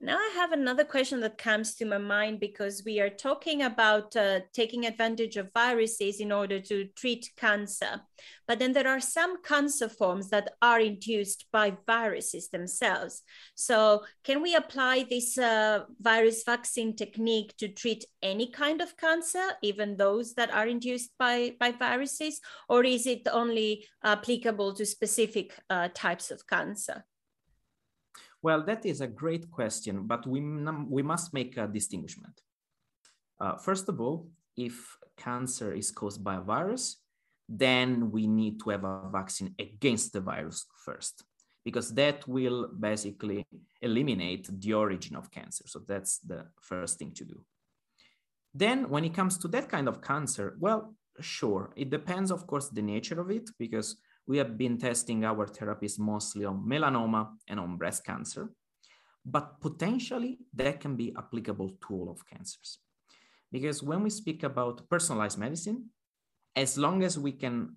[0.00, 4.14] Now I have another question that comes to my mind because we are talking about
[4.14, 8.02] uh, taking advantage of viruses in order to treat cancer.
[8.46, 13.22] But then there are some cancer forms that are induced by viruses themselves.
[13.56, 19.48] So can we apply this uh, virus vaccine technique to treat any kind of cancer,
[19.62, 22.40] even those that are induced by, by viruses?
[22.68, 27.04] Or is it only applicable to specific uh, types of cancer?
[28.42, 30.40] Well, that is a great question, but we,
[30.88, 32.40] we must make a distinguishment.
[33.40, 36.98] Uh, first of all, if cancer is caused by a virus,
[37.48, 41.24] then we need to have a vaccine against the virus first,
[41.64, 43.46] because that will basically
[43.80, 45.64] eliminate the origin of cancer.
[45.66, 47.40] So that's the first thing to do.
[48.54, 52.68] Then, when it comes to that kind of cancer, well, sure, it depends, of course,
[52.68, 53.96] the nature of it, because
[54.28, 58.50] we have been testing our therapies mostly on melanoma and on breast cancer,
[59.24, 62.78] but potentially that can be applicable to all of cancers.
[63.50, 65.86] Because when we speak about personalized medicine,
[66.54, 67.76] as long as we can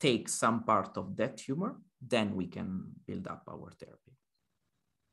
[0.00, 4.16] take some part of that tumor, then we can build up our therapy.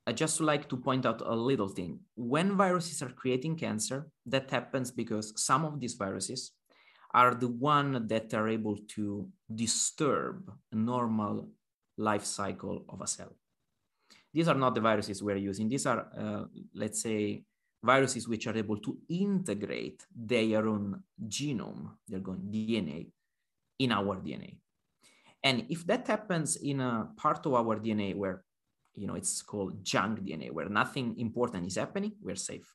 [0.08, 2.00] I just like to point out a little thing.
[2.16, 6.54] When viruses are creating cancer, that happens because some of these viruses
[7.14, 11.50] are the one that are able to disturb a normal
[11.98, 13.36] life cycle of a cell.
[14.34, 15.70] These are not the viruses we're using.
[15.70, 16.44] These are, uh,
[16.76, 17.44] let's say,
[17.84, 23.08] viruses which are able to integrate their own genome, their own DNA,
[23.80, 24.58] in our DNA.
[25.44, 28.44] And if that happens in a part of our DNA where,
[28.96, 32.74] you know, it's called junk DNA, where nothing important is happening, we're safe.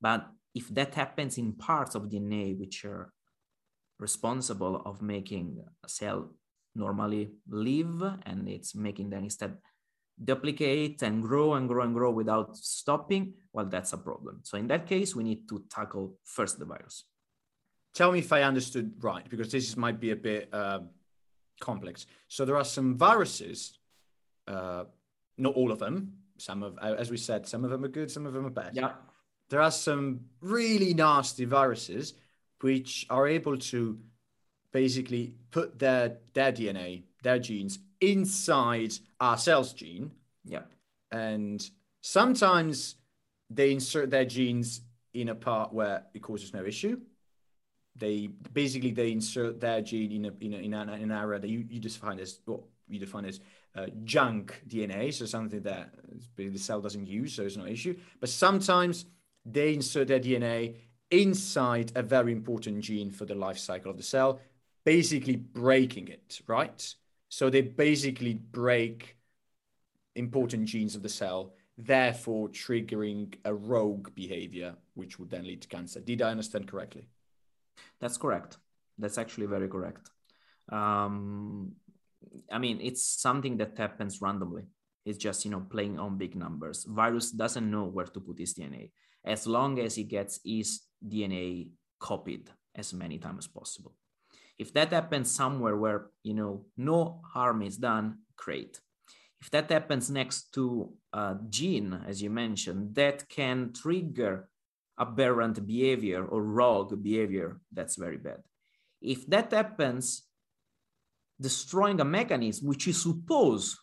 [0.00, 3.12] But if that happens in parts of DNA which are
[3.98, 6.30] responsible of making a cell
[6.74, 9.56] normally live and it's making them instead
[10.22, 14.66] duplicate and grow and grow and grow without stopping well that's a problem so in
[14.66, 17.04] that case we need to tackle first the virus
[17.98, 20.80] tell me if I understood right, because this might be a bit uh,
[21.60, 22.06] complex.
[22.28, 23.78] So there are some viruses,
[24.46, 24.84] uh,
[25.36, 26.12] not all of them.
[26.38, 28.50] Some of, uh, as we said, some of them are good, some of them are
[28.50, 28.70] bad.
[28.74, 28.92] Yeah.
[29.50, 32.14] There are some really nasty viruses
[32.60, 33.98] which are able to
[34.72, 40.10] basically put their their DNA, their genes inside our cells gene.
[40.44, 40.62] Yeah.
[41.10, 41.68] And
[42.00, 42.96] sometimes
[43.50, 44.82] they insert their genes
[45.14, 47.00] in a part where it causes no issue.
[47.96, 51.48] They basically they insert their gene in a in, a, in an, an area that
[51.48, 53.40] you, you define as what you define as
[53.74, 55.90] uh, junk DNA, so something that
[56.36, 57.96] the cell doesn't use, so it's no issue.
[58.20, 59.06] But sometimes
[59.44, 60.76] they insert their DNA
[61.10, 64.40] inside a very important gene for the life cycle of the cell,
[64.84, 66.94] basically breaking it, right?
[67.28, 69.16] So they basically break
[70.14, 75.68] important genes of the cell, therefore triggering a rogue behavior, which would then lead to
[75.68, 76.00] cancer.
[76.00, 77.08] Did I understand correctly?
[78.00, 78.58] That's correct.
[78.98, 80.10] That's actually very correct.
[80.70, 81.72] Um,
[82.50, 84.64] I mean, it's something that happens randomly.
[85.04, 86.84] It's just, you know, playing on big numbers.
[86.84, 88.90] Virus doesn't know where to put his DNA
[89.24, 93.94] as long as he gets his DNA copied as many times as possible.
[94.58, 98.80] If that happens somewhere where, you know, no harm is done, great.
[99.40, 104.48] If that happens next to a gene, as you mentioned, that can trigger
[104.98, 108.42] aberrant behavior or rogue behavior, that's very bad.
[109.00, 110.24] If that happens,
[111.40, 113.76] destroying a mechanism which is supposed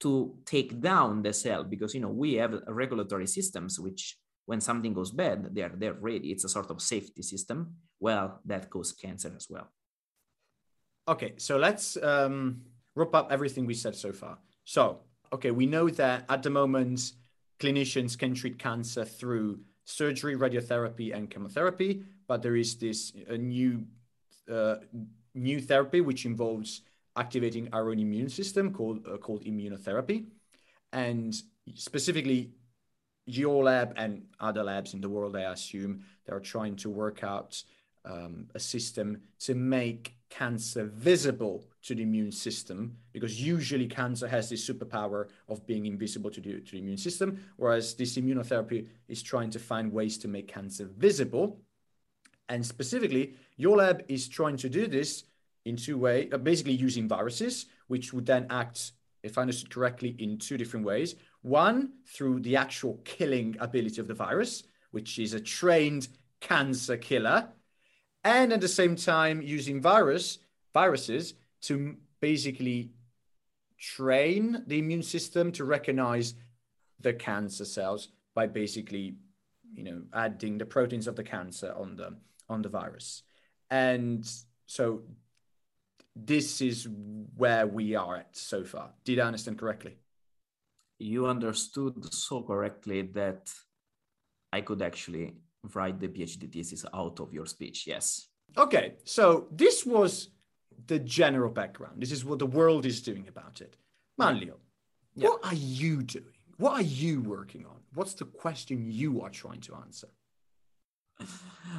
[0.00, 4.92] to take down the cell, because you know we have regulatory systems which, when something
[4.92, 6.30] goes bad, they're they're ready.
[6.30, 7.76] It's a sort of safety system.
[8.00, 9.70] Well, that causes cancer as well.
[11.06, 12.62] Okay, so let's um,
[12.94, 14.38] wrap up everything we said so far.
[14.64, 15.00] So,
[15.32, 17.12] okay, we know that at the moment,
[17.60, 23.84] clinicians can treat cancer through surgery, radiotherapy, and chemotherapy, but there is this new
[24.50, 24.76] uh,
[25.34, 26.82] new therapy which involves
[27.16, 30.26] activating our own immune system called uh, called immunotherapy,
[30.92, 31.34] and
[31.74, 32.52] specifically
[33.26, 37.22] your lab and other labs in the world, I assume, they are trying to work
[37.22, 37.62] out
[38.04, 44.50] um, a system to make cancer visible to the immune system because usually cancer has
[44.50, 49.22] this superpower of being invisible to the, to the immune system whereas this immunotherapy is
[49.22, 51.60] trying to find ways to make cancer visible.
[52.48, 55.24] And specifically your lab is trying to do this
[55.64, 60.14] in two ways uh, basically using viruses which would then act if i understood correctly
[60.18, 65.34] in two different ways one through the actual killing ability of the virus which is
[65.34, 66.08] a trained
[66.40, 67.48] cancer killer
[68.24, 70.38] and at the same time using virus
[70.72, 72.90] viruses to basically
[73.78, 76.34] train the immune system to recognize
[77.00, 79.14] the cancer cells by basically
[79.74, 82.16] you know adding the proteins of the cancer on the
[82.48, 83.22] on the virus.
[83.70, 84.28] And
[84.66, 85.02] so
[86.14, 86.88] this is
[87.36, 88.90] where we are at so far.
[89.04, 89.96] Did i understand correctly
[90.98, 93.50] you understood so correctly that
[94.52, 95.34] i could actually
[95.72, 97.86] write the PhD thesis out of your speech.
[97.86, 98.28] Yes.
[98.56, 100.28] Okay, so this was
[100.86, 102.02] the general background.
[102.02, 103.76] This is what the world is doing about it.
[104.20, 104.56] Manlio,
[105.14, 105.28] yeah.
[105.28, 106.24] what are you doing?
[106.58, 107.80] What are you working on?
[107.94, 110.08] What's the question you are trying to answer?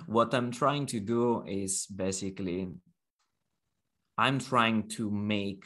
[0.08, 2.70] What I'm trying to do is basically,
[4.18, 5.66] I'm trying to make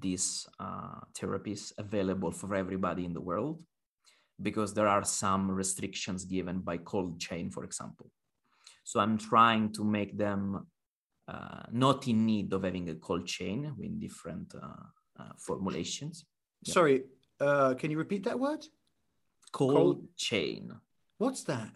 [0.00, 3.62] these uh, therapies available for everybody in the world
[4.40, 8.10] because there are some restrictions given by cold chain, for example.
[8.84, 10.66] So I'm trying to make them
[11.28, 16.24] uh, not in need of having a cold chain with different uh, uh, formulations.
[16.64, 17.04] Sorry,
[17.40, 18.64] uh, can you repeat that word?
[19.52, 20.72] Cold, cold chain.
[21.18, 21.70] What's that?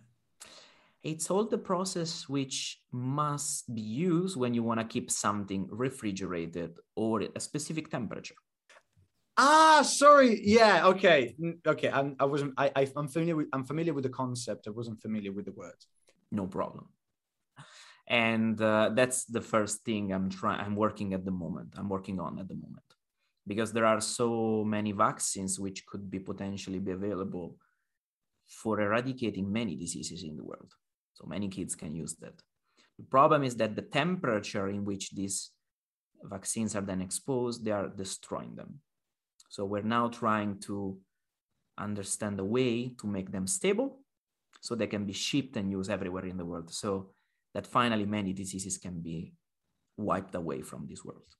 [1.03, 6.79] It's all the process which must be used when you want to keep something refrigerated
[6.95, 8.35] or a specific temperature.
[9.37, 10.41] Ah, sorry.
[10.45, 10.87] Yeah.
[10.89, 11.35] Okay.
[11.67, 11.89] Okay.
[11.89, 12.53] I'm, I wasn't.
[12.59, 13.49] I, I am familiar with.
[13.55, 14.67] I'm familiar with the concept.
[14.67, 15.81] I wasn't familiar with the word.
[16.31, 16.89] No problem.
[18.07, 20.61] And uh, that's the first thing I'm trying.
[20.61, 21.75] I'm working at the moment.
[21.79, 22.85] I'm working on at the moment
[23.47, 27.57] because there are so many vaccines which could be potentially be available
[28.47, 30.75] for eradicating many diseases in the world.
[31.21, 32.35] So many kids can use that.
[32.99, 35.51] The problem is that the temperature in which these
[36.23, 38.81] vaccines are then exposed, they are destroying them.
[39.49, 40.99] So we're now trying to
[41.79, 44.01] understand a way to make them stable
[44.61, 46.73] so they can be shipped and used everywhere in the world.
[46.73, 47.11] So
[47.55, 49.35] that finally many diseases can be
[49.97, 51.35] wiped away from this world.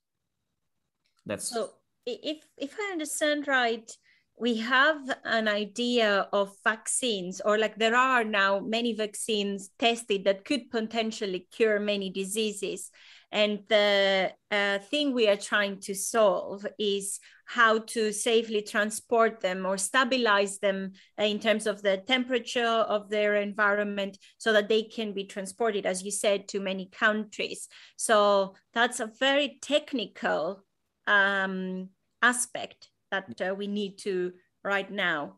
[1.25, 1.69] That's so
[2.05, 3.89] if if I understand right,
[4.37, 10.45] we have an idea of vaccines, or like there are now many vaccines tested that
[10.45, 12.89] could potentially cure many diseases.
[13.31, 19.65] And the uh, thing we are trying to solve is how to safely transport them
[19.65, 25.13] or stabilize them in terms of the temperature of their environment so that they can
[25.13, 27.67] be transported, as you said, to many countries.
[27.95, 30.63] So that's a very technical
[31.07, 31.89] um,
[32.21, 34.33] aspect that uh, we need to
[34.63, 35.37] right now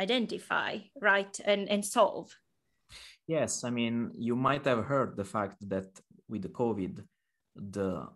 [0.00, 2.34] identify, right, and, and solve.
[3.26, 7.04] Yes, I mean, you might have heard the fact that with the COVID,
[7.56, 8.06] the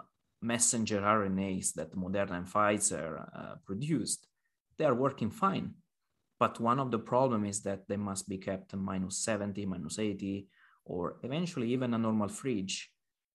[0.41, 4.27] messenger RNAs that Moderna and Pfizer uh, produced,
[4.79, 5.75] they are working fine.
[6.39, 10.47] But one of the problem is that they must be kept minus 70, minus 80,
[10.85, 12.91] or eventually even a normal fridge,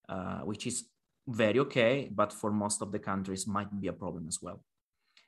[0.09, 0.89] uh, which is
[1.27, 4.63] very okay, but for most of the countries might be a problem as well.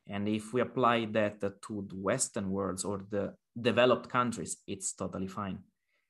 [0.09, 5.27] And if we apply that to the Western worlds or the developed countries, it's totally
[5.27, 5.59] fine.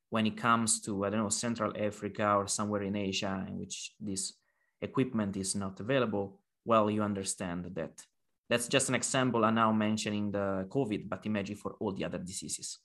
[0.10, 3.92] When it comes to, I don't know, Central Africa or somewhere in Asia in which
[4.00, 4.34] this
[4.82, 8.02] equipment is not available, well, you understand that.
[8.50, 9.46] That's just an example.
[9.46, 12.80] I'm now mentioning the COVID, but imagine for all the other diseases.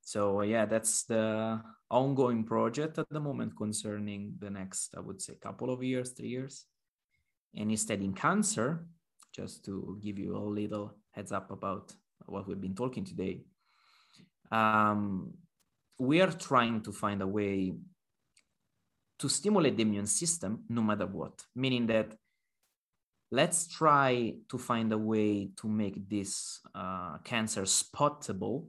[0.00, 1.60] So yeah, that's the
[1.90, 6.28] ongoing project at the moment concerning the next, I would say, couple of years, three
[6.28, 6.64] years.
[7.54, 8.86] And instead in cancer,
[9.32, 11.92] just to give you a little heads up about
[12.26, 13.40] what we've been talking today,
[14.50, 15.32] um,
[15.98, 17.74] we are trying to find a way
[19.18, 22.14] to stimulate the immune system no matter what, meaning that
[23.30, 28.66] let's try to find a way to make this uh, cancer spottable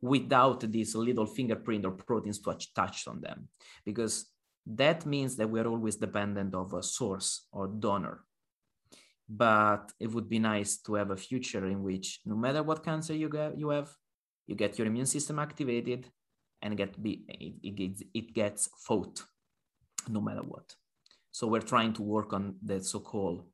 [0.00, 3.48] without this little fingerprint or proteins to attach on them
[3.84, 4.26] because
[4.66, 8.20] that means that we're always dependent of a source or donor
[9.28, 13.14] but it would be nice to have a future in which no matter what cancer
[13.14, 13.90] you get you have
[14.46, 16.10] you get your immune system activated
[16.62, 19.22] and get be it, it, gets, it gets fought
[20.08, 20.74] no matter what.
[21.30, 23.44] So we're trying to work on the so-called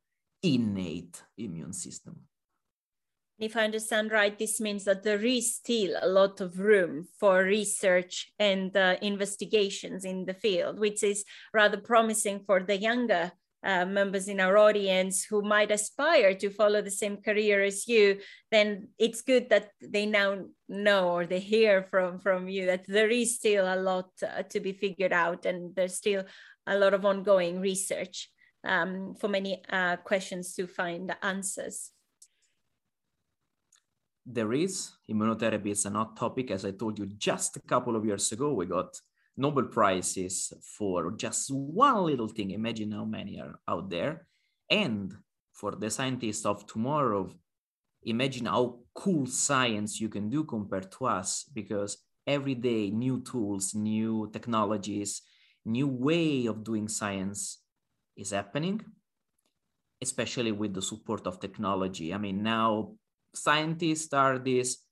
[0.41, 2.21] innate immune system.
[3.37, 7.43] If I understand right, this means that there is still a lot of room for
[7.43, 13.33] research and uh, investigations in the field, which is rather promising for the younger
[13.65, 18.19] uh, members in our audience who might aspire to follow the same career as you,
[18.51, 20.37] then it's good that they now
[20.69, 24.59] know or they hear from from you that there is still a lot uh, to
[24.59, 26.23] be figured out, and there's still
[26.67, 28.29] a lot of ongoing research
[28.63, 31.91] um, for many uh, questions to find answers.
[34.25, 38.05] There is immunotherapy is an hot topic, as I told you just a couple of
[38.05, 38.53] years ago.
[38.53, 38.99] We got
[39.37, 42.51] Nobel Prizes for just one little thing.
[42.51, 44.27] Imagine how many are out there.
[44.69, 45.13] And
[45.51, 47.33] for the scientists of tomorrow,
[48.03, 53.75] imagine how cool science you can do compared to us because every day new tools,
[53.75, 55.21] new technologies,
[55.65, 57.61] new way of doing science
[58.15, 58.81] is happening,
[60.01, 62.13] especially with the support of technology.
[62.13, 62.93] I mean, now
[63.33, 64.84] scientists are this uh,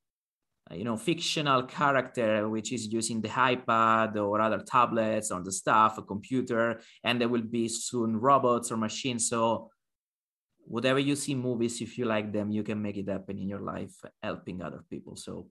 [0.71, 5.97] you know fictional character which is using the ipad or other tablets or the stuff
[5.97, 9.27] a computer and there will be soon robots or machines.
[9.27, 9.69] So
[10.65, 13.59] whatever you see movies if you like them you can make it happen in your
[13.59, 15.15] life helping other people.
[15.15, 15.47] So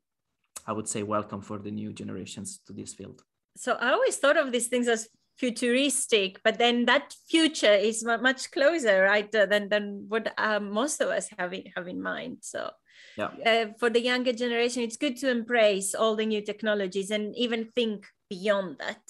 [0.66, 3.22] i would say welcome for the new generations to this field.
[3.56, 5.08] So i always thought of these things as
[5.38, 11.08] futuristic but then that future is much closer right than than what uh, most of
[11.08, 12.38] us have in, have in mind.
[12.40, 12.70] So
[13.16, 13.30] yeah.
[13.44, 17.66] Uh, for the younger generation, it's good to embrace all the new technologies and even
[17.74, 19.02] think beyond that.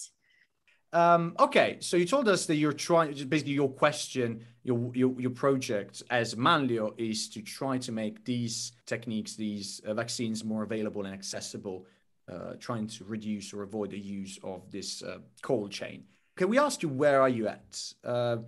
[0.94, 5.30] Um, okay, so you told us that you're trying, basically your question, your, your, your
[5.30, 11.06] project as Manlio is to try to make these techniques, these uh, vaccines more available
[11.06, 11.86] and accessible,
[12.30, 16.04] uh, trying to reduce or avoid the use of this uh, cold chain.
[16.36, 17.92] Can we ask you, where are you at?
[18.04, 18.38] Uh,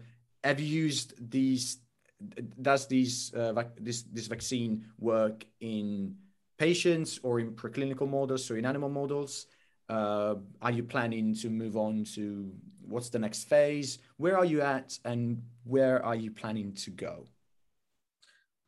[0.42, 1.78] have you used these
[2.60, 6.16] does these uh, vac- this this vaccine work in
[6.58, 9.46] patients or in preclinical models or in animal models?
[9.88, 12.50] Uh, are you planning to move on to
[12.80, 13.98] what's the next phase?
[14.16, 17.26] Where are you at, and where are you planning to go?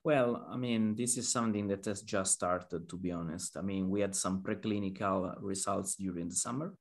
[0.05, 3.57] Well, I mean, this is something that has just started, to be honest.
[3.57, 6.75] I mean, we had some preclinical results during the summer.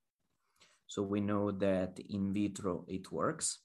[0.87, 3.59] So we know that in vitro it works.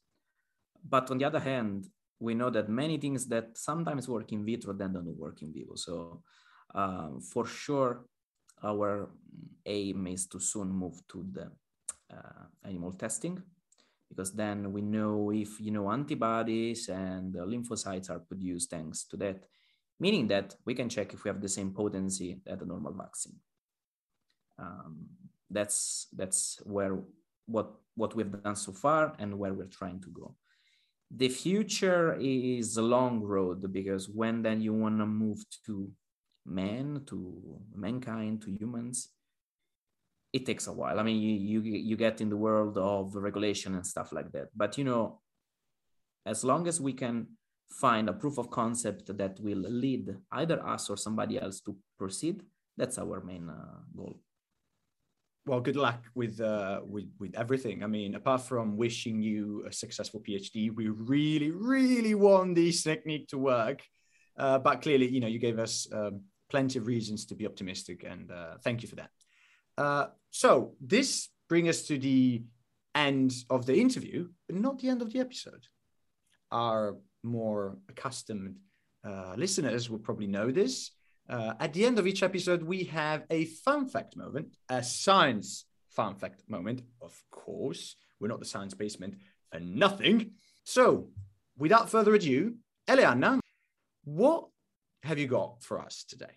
[0.83, 1.89] But on the other hand,
[2.21, 5.75] we know that many things that sometimes work in vitro then don't work in vivo.
[5.75, 6.23] So
[6.75, 8.05] um, for sure,
[8.62, 9.11] our
[9.64, 11.51] aim is to soon move to the
[12.14, 13.43] uh, animal testing
[14.09, 19.45] because then we know if you know antibodies and lymphocytes are produced thanks to that
[20.01, 23.37] meaning that we can check if we have the same potency as a normal vaccine.
[24.59, 25.07] Um,
[25.51, 26.99] that's that's where
[27.47, 30.35] what what we've done so far and where we're trying to go.
[31.11, 35.91] The future is a long road because when then you want to move to
[36.47, 39.09] man, to mankind, to humans,
[40.33, 41.01] it takes a while.
[41.01, 44.49] I mean, you, you you get in the world of regulation and stuff like that.
[44.55, 45.21] But you know,
[46.25, 47.27] as long as we can
[47.69, 52.43] find a proof of concept that will lead either us or somebody else to proceed,
[52.77, 54.21] that's our main uh, goal.
[55.47, 57.82] Well, good luck with uh, with with everything.
[57.82, 63.28] I mean, apart from wishing you a successful PhD, we really, really want this technique
[63.28, 63.82] to work.
[64.36, 66.20] Uh, but clearly, you know, you gave us um,
[66.51, 69.11] plenty of reasons to be optimistic, and uh, thank you for that.
[69.78, 72.43] Uh, so this brings us to the
[72.95, 75.64] end of the interview, but not the end of the episode.
[76.53, 78.57] Our more accustomed
[79.05, 80.91] uh, listeners will probably know this.
[81.31, 85.64] Uh, at the end of each episode, we have a fun fact moment, a science
[85.89, 86.83] fun fact moment.
[87.01, 89.14] Of course, we're not the science basement
[89.53, 90.33] for nothing.
[90.64, 91.11] So,
[91.57, 92.57] without further ado,
[92.89, 93.39] Eleanna,
[94.03, 94.49] what
[95.05, 96.35] have you got for us today?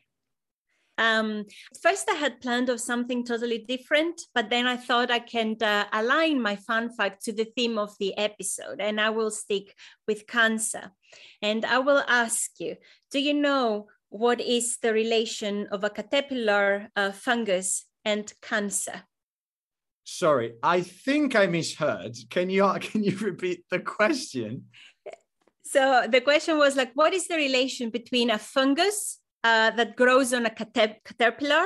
[0.99, 1.45] Um,
[1.81, 5.85] first, I had planned of something totally different, but then I thought I can uh,
[5.91, 9.75] align my fun fact to the theme of the episode, and I will stick
[10.07, 10.91] with cancer.
[11.41, 12.75] And I will ask you
[13.11, 19.01] Do you know what is the relation of a caterpillar uh, fungus and cancer?
[20.03, 22.15] Sorry, I think I misheard.
[22.29, 24.65] Can you can you repeat the question?
[25.65, 30.31] So the question was like, what is the relation between a fungus uh, that grows
[30.31, 31.65] on a caterpillar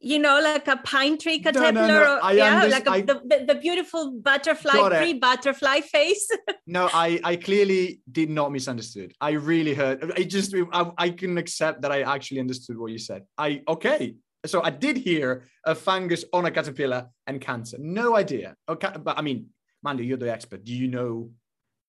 [0.00, 1.72] you know, like a pine tree caterpillar.
[1.72, 2.30] No, no, no.
[2.30, 6.28] yeah, like a, I, the, the beautiful butterfly, pre butterfly face.
[6.66, 9.12] no, I, I clearly did not misunderstood.
[9.20, 10.12] I really heard.
[10.16, 13.24] I just, I, I can accept that I actually understood what you said.
[13.36, 14.16] I okay.
[14.46, 17.76] So I did hear a fungus on a caterpillar and cancer.
[17.80, 18.54] No idea.
[18.68, 19.48] Okay, but I mean,
[19.84, 20.64] Manlio, you're the expert.
[20.64, 21.30] Do you know?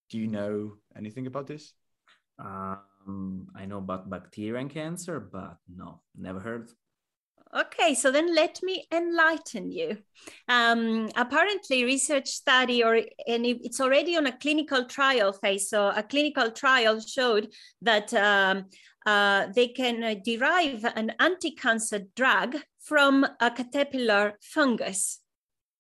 [0.09, 1.73] Do you know anything about this?
[2.39, 6.71] Um, I know about bacteria and cancer, but no, never heard.
[7.55, 9.97] Okay, so then let me enlighten you.
[10.47, 12.95] Um, apparently, research study, or
[13.27, 15.67] and it's already on a clinical trial phase.
[15.67, 18.65] So, a clinical trial showed that um,
[19.07, 25.19] uh, they can uh, derive an anti-cancer drug from a caterpillar fungus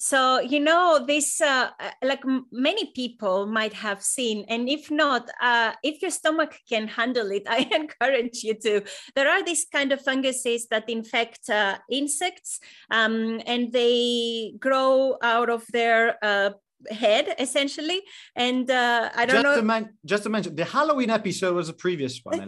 [0.01, 1.71] so you know this uh,
[2.01, 7.29] like many people might have seen and if not uh, if your stomach can handle
[7.31, 8.81] it i encourage you to.
[9.15, 15.49] There are these kind of funguses that infect uh, insects um, and they grow out
[15.49, 16.51] of their uh,
[16.91, 18.01] head essentially.
[18.35, 21.67] And uh, i don't just know to man- just to mention the halloween episode was
[21.67, 22.47] a previous one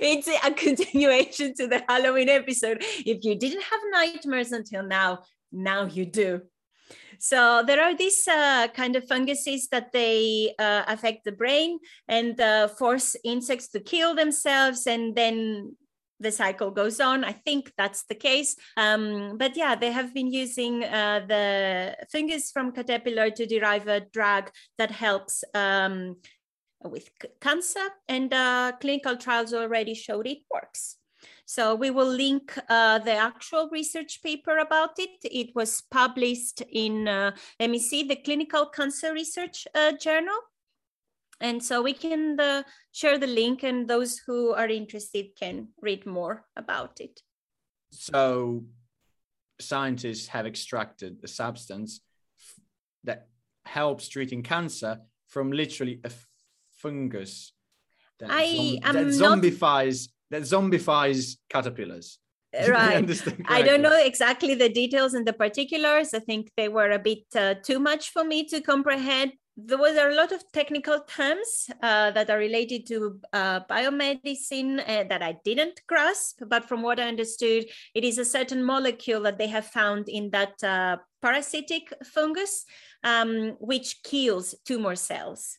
[0.00, 2.78] it's a continuation to the halloween episode.
[2.82, 5.20] If you didn't have nightmares until now
[5.52, 6.42] now you do.
[7.18, 12.40] So there are these uh, kind of funguses that they uh, affect the brain and
[12.40, 15.76] uh, force insects to kill themselves, and then
[16.20, 17.24] the cycle goes on.
[17.24, 18.56] I think that's the case.
[18.76, 24.00] Um, but yeah, they have been using uh, the fungus from caterpillar to derive a
[24.00, 26.16] drug that helps um,
[26.84, 30.96] with cancer, and uh, clinical trials already showed it works.
[31.46, 35.18] So we will link uh, the actual research paper about it.
[35.22, 40.38] It was published in, uh, let me see, the Clinical Cancer Research uh, Journal.
[41.40, 46.04] And so we can uh, share the link and those who are interested can read
[46.04, 47.22] more about it.
[47.90, 48.64] So
[49.60, 52.00] scientists have extracted a substance
[53.04, 53.28] that
[53.64, 54.98] helps treating cancer
[55.28, 56.10] from literally a
[56.70, 57.52] fungus
[58.18, 62.18] that, I zom- that zombifies that zombifies caterpillars.
[62.66, 63.04] Right.
[63.46, 66.14] I don't know exactly the details and the particulars.
[66.14, 69.32] I think they were a bit uh, too much for me to comprehend.
[69.54, 75.04] There was a lot of technical terms uh, that are related to uh, biomedicine uh,
[75.08, 79.36] that I didn't grasp, but from what I understood, it is a certain molecule that
[79.36, 82.64] they have found in that uh, parasitic fungus,
[83.04, 85.58] um, which kills tumor cells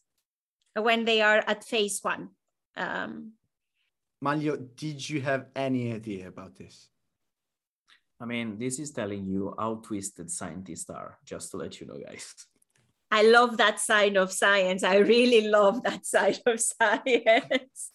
[0.76, 2.30] when they are at phase one.
[2.78, 3.34] Um,
[4.24, 6.89] Manlio, did you have any idea about this?
[8.22, 11.99] I mean, this is telling you how twisted scientists are, just to let you know,
[12.05, 12.36] guys.
[13.11, 14.84] I love that side of science.
[14.84, 17.91] I really love that side of science.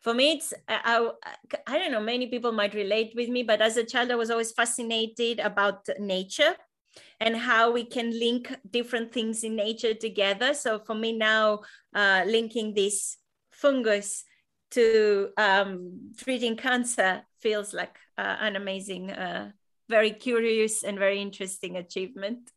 [0.00, 1.30] For me, it's, I, I,
[1.66, 4.30] I don't know, many people might relate with me, but as a child, I was
[4.30, 6.54] always fascinated about nature
[7.18, 10.54] and how we can link different things in nature together.
[10.54, 11.62] So for me now,
[11.94, 13.16] uh, linking this
[13.56, 14.24] fungus
[14.72, 19.50] to um, treating cancer feels like uh, an amazing, uh,
[19.88, 22.50] very curious and very interesting achievement.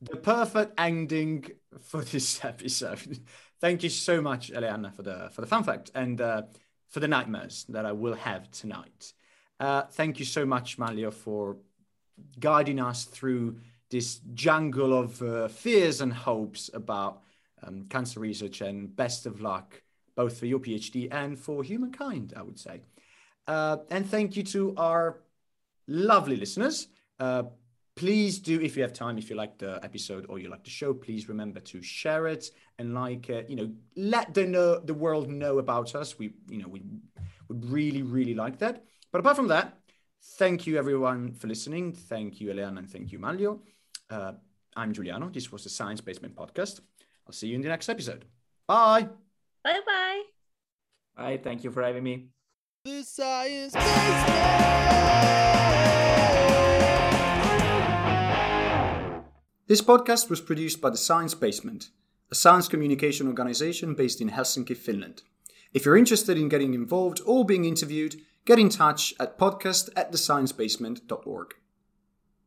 [0.00, 3.20] The perfect ending for this episode.
[3.60, 6.42] Thank you so much, Eleanna, for the for the fun fact and uh,
[6.88, 9.12] for the nightmares that I will have tonight.
[9.60, 11.56] Uh, thank you so much, Manlio, for
[12.40, 13.58] guiding us through
[13.90, 17.22] this jungle of uh, fears and hopes about
[17.62, 18.60] um, cancer research.
[18.60, 19.82] And best of luck
[20.14, 22.82] both for your PhD and for humankind, I would say.
[23.46, 25.20] Uh, and thank you to our
[25.86, 26.88] lovely listeners.
[27.18, 27.44] Uh,
[27.96, 30.70] please do, if you have time, if you like the episode or you like the
[30.70, 34.94] show, please remember to share it and like, uh, you know, let the know the
[34.94, 36.18] world know about us.
[36.18, 36.82] We, you know, we
[37.48, 38.84] would really, really like that.
[39.10, 39.78] But apart from that,
[40.38, 41.92] thank you everyone for listening.
[41.92, 43.60] Thank you, Eleanna, and thank you, Manlio.
[44.08, 44.32] Uh,
[44.74, 45.28] I'm Giuliano.
[45.28, 46.80] This was the Science Basement podcast.
[47.26, 48.24] I'll see you in the next episode.
[48.66, 49.08] Bye.
[49.64, 50.22] Bye bye.
[51.16, 51.40] Bye.
[51.42, 52.28] Thank you for having me.
[52.84, 54.72] The Science Basement.
[59.68, 61.90] This podcast was produced by the Science Basement,
[62.30, 65.22] a science communication organization based in Helsinki, Finland.
[65.72, 70.12] If you're interested in getting involved or being interviewed, get in touch at podcast at
[70.12, 71.54] thesciencebasement.org.